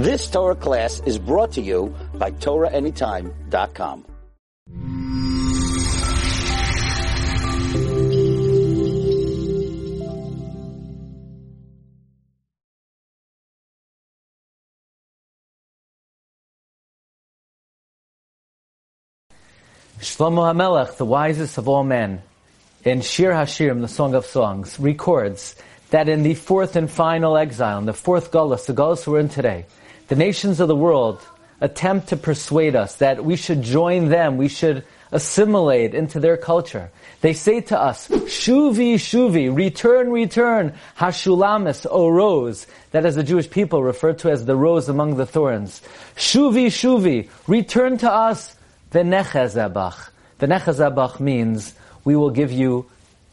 This 0.00 0.30
Torah 0.30 0.54
class 0.54 1.02
is 1.04 1.18
brought 1.18 1.52
to 1.52 1.60
you 1.60 1.94
by 2.14 2.30
TorahAnytime.com. 2.30 4.06
Shlomo 19.98 20.48
HaMelech, 20.48 20.96
the 20.96 21.04
wisest 21.04 21.58
of 21.58 21.68
all 21.68 21.84
men, 21.84 22.22
in 22.86 23.02
Shir 23.02 23.32
Hashirim, 23.32 23.82
the 23.82 23.88
Song 23.88 24.14
of 24.14 24.24
Songs, 24.24 24.80
records 24.80 25.56
that 25.90 26.08
in 26.08 26.22
the 26.22 26.32
fourth 26.32 26.74
and 26.74 26.90
final 26.90 27.36
exile, 27.36 27.78
in 27.78 27.84
the 27.84 27.92
fourth 27.92 28.32
Gullus, 28.32 28.64
the 28.64 28.72
Gullus 28.72 29.06
we're 29.06 29.20
in 29.20 29.28
today, 29.28 29.66
the 30.10 30.16
nations 30.16 30.58
of 30.58 30.66
the 30.66 30.74
world 30.74 31.24
attempt 31.60 32.08
to 32.08 32.16
persuade 32.16 32.74
us 32.74 32.96
that 32.96 33.24
we 33.24 33.36
should 33.36 33.62
join 33.62 34.08
them, 34.08 34.36
we 34.36 34.48
should 34.48 34.82
assimilate 35.12 35.94
into 35.94 36.18
their 36.18 36.36
culture. 36.36 36.90
They 37.20 37.32
say 37.32 37.60
to 37.60 37.78
us, 37.78 38.08
Shuvi, 38.08 38.94
Shuvi, 38.94 39.54
return, 39.54 40.10
return, 40.10 40.74
Hashulamis, 40.98 41.86
O 41.88 42.08
rose, 42.08 42.66
that 42.90 43.06
as 43.06 43.14
the 43.14 43.22
Jewish 43.22 43.48
people 43.48 43.84
refer 43.84 44.12
to 44.14 44.32
as 44.32 44.44
the 44.46 44.56
rose 44.56 44.88
among 44.88 45.16
the 45.16 45.26
thorns. 45.26 45.80
Shuvi, 46.16 46.66
Shuvi, 46.66 47.28
return 47.46 47.96
to 47.98 48.10
us, 48.10 48.56
the 48.90 49.00
Nechazabach. 49.00 50.08
The 50.38 50.48
Nechazabach 50.48 51.20
means 51.20 51.72
we 52.04 52.16
will 52.16 52.30
give 52.30 52.50
you 52.50 52.90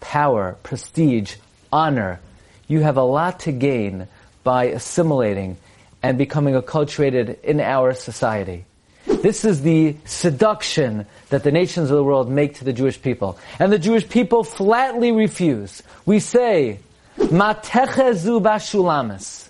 power, 0.00 0.58
prestige, 0.62 1.36
honor. 1.72 2.20
You 2.66 2.80
have 2.80 2.98
a 2.98 3.02
lot 3.02 3.40
to 3.40 3.52
gain 3.52 4.06
by 4.44 4.64
assimilating 4.64 5.56
and 6.02 6.18
becoming 6.18 6.54
acculturated 6.54 7.42
in 7.42 7.60
our 7.60 7.94
society. 7.94 8.64
This 9.06 9.44
is 9.44 9.62
the 9.62 9.96
seduction 10.04 11.06
that 11.30 11.42
the 11.42 11.50
nations 11.50 11.90
of 11.90 11.96
the 11.96 12.04
world 12.04 12.30
make 12.30 12.56
to 12.56 12.64
the 12.64 12.72
Jewish 12.72 13.00
people. 13.00 13.38
And 13.58 13.72
the 13.72 13.78
Jewish 13.78 14.08
people 14.08 14.44
flatly 14.44 15.12
refuse. 15.12 15.82
We 16.04 16.20
say, 16.20 16.78
Matechezu 17.16 18.40
bashulamis. 18.42 19.48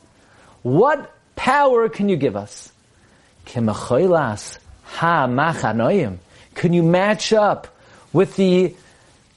What 0.62 1.12
power 1.36 1.88
can 1.88 2.08
you 2.08 2.16
give 2.16 2.36
us? 2.36 2.72
Kimachoilas 3.46 4.58
ha 4.84 5.27
machanoim. 5.27 6.18
Can 6.55 6.72
you 6.72 6.83
match 6.83 7.33
up 7.33 7.68
with 8.12 8.36
the 8.36 8.74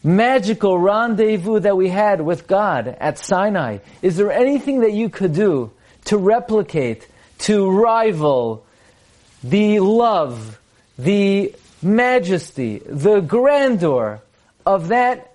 magical 0.04 0.78
rendezvous 0.78 1.60
that 1.60 1.76
we 1.76 1.90
had 1.90 2.22
with 2.22 2.48
God 2.48 2.88
at 2.88 3.18
Sinai? 3.18 3.80
Is 4.02 4.18
there 4.18 4.32
anything 4.32 4.82
that 4.82 4.94
you 4.94 5.10
could 5.10 5.34
do 5.34 5.72
to 6.06 6.18
replicate, 6.18 7.08
to 7.40 7.70
rival 7.70 8.66
the 9.44 9.80
love, 9.80 10.60
the 10.98 11.56
majesty, 11.82 12.80
the 12.80 13.22
grandeur 13.22 14.22
of 14.66 14.90
that 14.90 15.34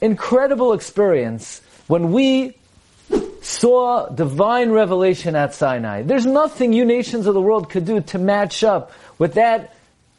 incredible 0.00 0.72
experience 0.72 1.60
when 1.86 2.12
we 2.12 2.56
saw 3.42 4.08
divine 4.08 4.70
revelation 4.70 5.36
at 5.36 5.54
Sinai. 5.54 6.02
There's 6.02 6.26
nothing 6.26 6.72
you 6.72 6.84
nations 6.84 7.26
of 7.26 7.34
the 7.34 7.40
world 7.40 7.70
could 7.70 7.84
do 7.84 8.00
to 8.00 8.18
match 8.18 8.64
up 8.64 8.92
with 9.18 9.34
that 9.34 9.73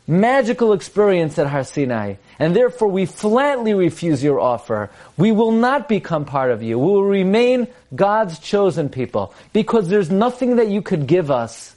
magical 0.07 0.73
experience 0.73 1.39
at 1.39 1.47
Har 1.47 1.63
Sinai. 1.63 2.15
And 2.37 2.55
therefore 2.55 2.89
we 2.89 3.05
flatly 3.05 3.73
refuse 3.73 4.23
your 4.23 4.39
offer. 4.39 4.89
We 5.17 5.31
will 5.31 5.51
not 5.51 5.89
become 5.89 6.25
part 6.25 6.51
of 6.51 6.61
you. 6.61 6.77
We 6.77 6.85
will 6.85 7.03
remain 7.03 7.67
God's 7.95 8.39
chosen 8.39 8.89
people. 8.89 9.33
Because 9.53 9.89
there's 9.89 10.11
nothing 10.11 10.57
that 10.57 10.67
you 10.67 10.81
could 10.81 11.07
give 11.07 11.31
us 11.31 11.75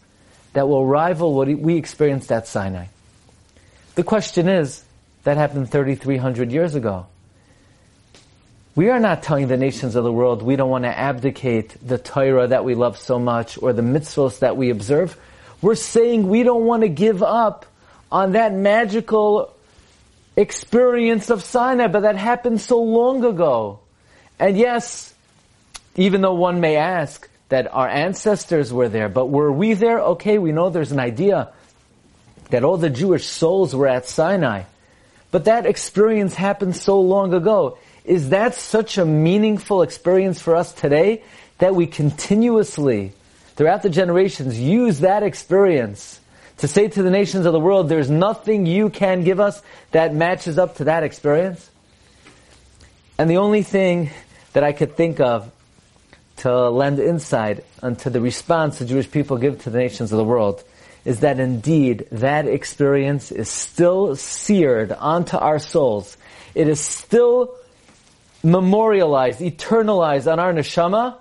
that 0.52 0.68
will 0.68 0.84
rival 0.84 1.34
what 1.34 1.48
we 1.48 1.76
experienced 1.76 2.32
at 2.32 2.46
Sinai. 2.46 2.86
The 3.94 4.04
question 4.04 4.48
is, 4.48 4.84
that 5.24 5.36
happened 5.36 5.70
3,300 5.70 6.52
years 6.52 6.74
ago. 6.74 7.06
We 8.74 8.91
are 8.91 9.00
not 9.00 9.24
telling 9.24 9.48
the 9.48 9.56
nations 9.56 9.97
of 9.97 10.04
the 10.04 10.12
world 10.12 10.41
we 10.41 10.54
don't 10.54 10.70
want 10.70 10.84
to 10.84 10.97
abdicate 10.97 11.76
the 11.84 11.98
Torah 11.98 12.47
that 12.47 12.64
we 12.64 12.76
love 12.76 12.97
so 12.97 13.19
much 13.19 13.60
or 13.60 13.72
the 13.72 13.82
mitzvahs 13.82 14.38
that 14.38 14.56
we 14.56 14.70
observe. 14.70 15.19
We're 15.60 15.74
saying 15.74 16.28
we 16.28 16.44
don't 16.44 16.64
want 16.64 16.82
to 16.82 16.88
give 16.88 17.22
up 17.22 17.66
on 18.10 18.32
that 18.32 18.52
magical 18.52 19.54
experience 20.36 21.30
of 21.30 21.42
Sinai, 21.42 21.88
but 21.88 22.00
that 22.00 22.16
happened 22.16 22.60
so 22.60 22.80
long 22.82 23.24
ago. 23.24 23.80
And 24.38 24.56
yes, 24.56 25.12
even 25.96 26.20
though 26.20 26.34
one 26.34 26.60
may 26.60 26.76
ask 26.76 27.28
that 27.48 27.72
our 27.74 27.88
ancestors 27.88 28.72
were 28.72 28.88
there, 28.88 29.08
but 29.08 29.26
were 29.26 29.50
we 29.50 29.74
there? 29.74 30.00
Okay, 30.00 30.38
we 30.38 30.52
know 30.52 30.70
there's 30.70 30.92
an 30.92 31.00
idea 31.00 31.50
that 32.50 32.64
all 32.64 32.76
the 32.76 32.91
Jewish 32.91 33.26
souls 33.26 33.74
were 33.74 33.88
at 33.88 34.06
Sinai. 34.06 34.62
But 35.30 35.44
that 35.44 35.66
experience 35.66 36.34
happened 36.34 36.76
so 36.76 37.00
long 37.00 37.34
ago. 37.34 37.78
Is 38.04 38.30
that 38.30 38.54
such 38.54 38.97
a 38.97 39.04
meaningful 39.04 39.82
experience 39.82 40.41
for 40.41 40.56
us 40.56 40.72
today 40.72 41.22
that 41.58 41.74
we 41.74 41.86
continuously, 41.86 43.12
throughout 43.56 43.82
the 43.82 43.91
generations, 43.91 44.58
use 44.58 45.00
that 45.00 45.22
experience 45.22 46.20
to 46.58 46.69
say 46.69 46.88
to 46.88 47.02
the 47.02 47.10
nations 47.10 47.46
of 47.46 47.52
the 47.52 47.60
world, 47.60 47.88
there's 47.88 48.10
nothing 48.10 48.66
you 48.66 48.91
can 48.91 49.24
give 49.24 49.41
us 49.41 49.62
that 49.92 50.14
matches 50.14 50.58
up 50.58 50.76
to 50.76 50.84
that 50.84 51.02
experience? 51.02 51.70
And 53.16 53.30
the 53.30 53.38
only 53.38 53.62
thing 53.62 54.10
that 54.52 54.64
I 54.64 54.72
could 54.72 54.97
think 54.97 55.20
of 55.20 55.50
to 56.38 56.68
lend 56.68 57.00
insight 57.00 57.64
onto 57.82 58.10
the 58.10 58.20
response 58.20 58.78
the 58.78 58.84
Jewish 58.84 59.10
people 59.10 59.38
give 59.38 59.62
to 59.62 59.70
the 59.70 59.78
nations 59.78 60.12
of 60.12 60.18
the 60.18 60.24
world 60.24 60.62
is 61.04 61.20
that 61.20 61.41
indeed 61.41 62.06
that 62.12 62.47
experience 62.47 63.32
is 63.32 63.48
still 63.48 64.14
seared 64.14 64.92
onto 64.92 65.36
our 65.36 65.58
souls. 65.58 66.16
It 66.54 66.68
is 66.68 66.80
still 66.80 67.56
memorialized, 68.42 69.41
eternalized 69.41 70.30
on 70.30 70.38
our 70.38 70.52
neshama, 70.52 71.16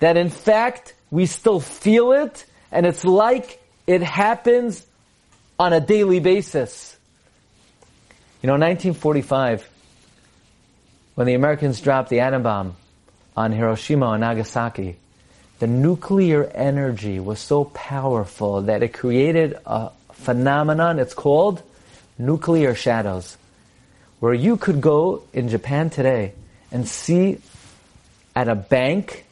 that 0.00 0.16
in 0.16 0.30
fact 0.30 0.94
we 1.10 1.26
still 1.26 1.60
feel 1.60 2.12
it, 2.12 2.44
and 2.72 2.86
it's 2.86 3.04
like 3.04 3.60
it 3.86 4.02
happens 4.02 4.84
on 5.58 5.72
a 5.72 5.80
daily 5.80 6.20
basis. 6.20 6.96
You 8.42 8.46
know, 8.46 8.54
1945, 8.54 9.68
when 11.14 11.26
the 11.26 11.34
Americans 11.34 11.80
dropped 11.80 12.10
the 12.10 12.20
atom 12.20 12.42
bomb 12.42 12.76
on 13.36 13.52
Hiroshima 13.52 14.10
and 14.10 14.20
Nagasaki, 14.20 14.96
the 15.58 15.66
nuclear 15.66 16.44
energy 16.44 17.20
was 17.20 17.38
so 17.38 17.64
powerful 17.64 18.62
that 18.62 18.82
it 18.82 18.92
created 18.92 19.56
a 19.64 19.90
phenomenon, 20.12 20.98
it's 20.98 21.14
called 21.14 21.62
nuclear 22.18 22.74
shadows, 22.74 23.36
where 24.20 24.34
you 24.34 24.56
could 24.56 24.80
go 24.80 25.22
in 25.32 25.48
Japan 25.48 25.90
today 25.90 26.32
and 26.72 26.88
see 26.88 27.38
at 28.34 28.48
a 28.48 28.54
bank 28.54 29.24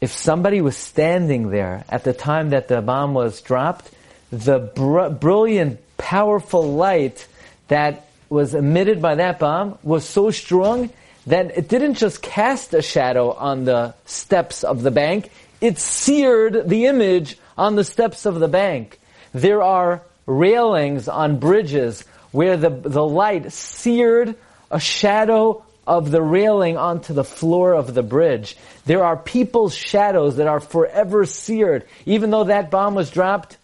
if 0.00 0.12
somebody 0.12 0.60
was 0.60 0.76
standing 0.76 1.50
there 1.50 1.84
at 1.88 2.04
the 2.04 2.12
time 2.12 2.50
that 2.50 2.68
the 2.68 2.80
bomb 2.80 3.14
was 3.14 3.40
dropped, 3.40 3.90
the 4.30 4.58
br- 4.58 5.08
brilliant, 5.08 5.80
powerful 5.98 6.74
light 6.74 7.26
that 7.68 8.06
was 8.28 8.54
emitted 8.54 9.02
by 9.02 9.16
that 9.16 9.38
bomb 9.38 9.78
was 9.82 10.04
so 10.04 10.30
strong 10.30 10.90
that 11.26 11.56
it 11.56 11.68
didn't 11.68 11.94
just 11.94 12.22
cast 12.22 12.72
a 12.72 12.80
shadow 12.80 13.32
on 13.32 13.64
the 13.64 13.94
steps 14.06 14.64
of 14.64 14.82
the 14.82 14.90
bank, 14.90 15.30
it 15.60 15.78
seared 15.78 16.68
the 16.68 16.86
image 16.86 17.36
on 17.58 17.76
the 17.76 17.84
steps 17.84 18.24
of 18.24 18.40
the 18.40 18.48
bank. 18.48 18.98
There 19.32 19.62
are 19.62 20.02
railings 20.26 21.08
on 21.08 21.38
bridges 21.38 22.04
where 22.32 22.56
the, 22.56 22.70
the 22.70 23.04
light 23.04 23.52
seared 23.52 24.34
a 24.70 24.80
shadow 24.80 25.64
of 25.86 26.10
the 26.10 26.22
railing 26.22 26.76
onto 26.76 27.12
the 27.14 27.24
floor 27.24 27.74
of 27.74 27.94
the 27.94 28.02
bridge. 28.02 28.56
There 28.86 29.04
are 29.04 29.16
people's 29.16 29.74
shadows 29.74 30.36
that 30.36 30.46
are 30.46 30.60
forever 30.60 31.24
seared, 31.26 31.86
even 32.06 32.30
though 32.30 32.44
that 32.44 32.70
bomb 32.70 32.94
was 32.94 33.10
dropped 33.10 33.56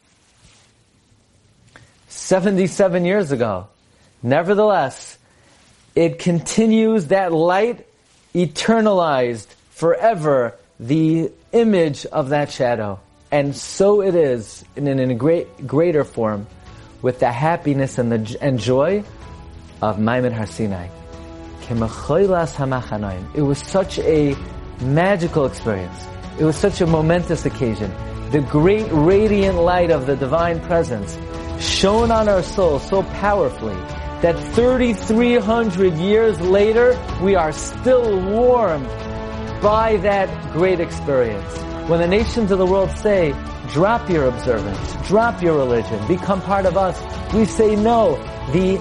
77 2.09 3.05
years 3.05 3.33
ago. 3.33 3.69
Nevertheless, 4.23 5.19
it 5.95 6.19
continues 6.19 7.07
that 7.07 7.33
light 7.33 7.87
eternalized 8.35 9.47
forever 9.71 10.57
the 10.79 11.31
image 11.53 12.07
of 12.07 12.31
that 12.31 12.51
shadow. 12.51 13.01
And 13.31 13.57
so 13.57 14.03
it 14.03 14.15
is 14.15 14.65
in 14.77 14.87
a 14.87 15.15
great, 15.15 15.67
greater 15.67 16.05
form 16.05 16.47
with 17.03 17.21
the 17.21 17.31
happiness 17.31 17.99
and 17.99 18.11
the 18.11 18.39
and 18.41 18.59
joy 18.59 19.05
of 19.83 19.99
Ma'amad 19.99 20.33
Har 20.33 20.47
Sinai. 20.47 20.96
It 23.35 23.43
was 23.43 23.59
such 23.59 23.99
a 23.99 24.37
magical 24.81 25.47
experience. 25.47 26.07
It 26.39 26.45
was 26.45 26.57
such 26.57 26.81
a 26.81 26.87
momentous 26.87 27.47
occasion. 27.47 27.93
The 28.31 28.41
great 28.41 28.87
radiant 28.91 29.59
light 29.59 29.91
of 29.91 30.07
the 30.07 30.17
divine 30.17 30.61
presence 30.61 31.19
shone 31.59 32.11
on 32.11 32.29
our 32.29 32.43
souls 32.43 32.87
so 32.89 33.03
powerfully 33.05 33.75
that 34.23 34.37
3,300 34.55 35.95
years 35.95 36.41
later, 36.41 36.99
we 37.23 37.35
are 37.35 37.53
still 37.53 38.21
warmed 38.31 38.87
by 39.63 39.97
that 40.03 40.53
great 40.53 40.81
experience. 40.81 41.59
When 41.89 42.01
the 42.01 42.09
nations 42.09 42.51
of 42.51 42.59
the 42.59 42.67
world 42.67 42.91
say, 42.91 43.35
drop 43.73 44.09
your 44.09 44.27
observance, 44.27 45.09
drop 45.09 45.43
your 45.43 45.57
religion, 45.57 46.05
become 46.07 46.41
part 46.43 46.67
of 46.67 46.77
us. 46.77 47.01
We 47.33 47.45
say 47.45 47.77
no. 47.77 48.17
The 48.53 48.79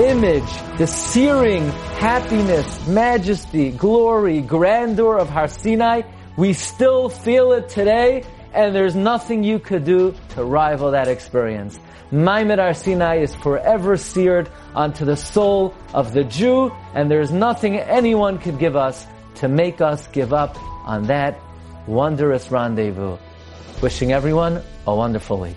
image, 0.00 0.50
the 0.78 0.86
searing 0.86 1.68
happiness, 1.98 2.86
majesty, 2.88 3.70
glory, 3.70 4.40
grandeur 4.40 5.18
of 5.18 5.28
Har 5.28 5.48
Sinai, 5.48 6.02
we 6.36 6.52
still 6.54 7.08
feel 7.08 7.52
it 7.52 7.68
today, 7.68 8.24
and 8.54 8.74
there's 8.74 8.96
nothing 8.96 9.44
you 9.44 9.58
could 9.58 9.84
do 9.84 10.14
to 10.30 10.44
rival 10.44 10.92
that 10.92 11.08
experience. 11.08 11.78
Ma'amad 12.10 12.58
Har 12.58 12.74
Sinai 12.74 13.18
is 13.18 13.34
forever 13.36 13.96
seared 13.96 14.50
onto 14.74 15.04
the 15.04 15.16
soul 15.16 15.74
of 15.92 16.12
the 16.12 16.24
Jew, 16.24 16.72
and 16.94 17.10
there's 17.10 17.30
nothing 17.30 17.76
anyone 17.76 18.38
could 18.38 18.58
give 18.58 18.76
us 18.76 19.06
to 19.36 19.48
make 19.48 19.80
us 19.80 20.06
give 20.08 20.32
up 20.32 20.56
on 20.86 21.04
that 21.04 21.38
wondrous 21.86 22.50
rendezvous. 22.50 23.16
Wishing 23.82 24.12
everyone 24.12 24.62
a 24.86 24.94
wonderful 24.94 25.38
week. 25.38 25.56